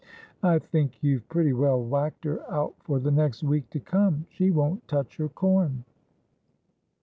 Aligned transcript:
'I 0.43 0.57
think 0.57 1.03
you've 1.03 1.29
pretty 1.29 1.53
well 1.53 1.79
whacked 1.79 2.23
her 2.25 2.51
out 2.51 2.73
for 2.79 2.97
the 2.99 3.11
next 3.11 3.43
week 3.43 3.69
to 3.69 3.79
come. 3.79 4.25
She 4.31 4.49
won't 4.49 4.87
touch 4.87 5.17
her 5.17 5.29
corn.' 5.29 5.83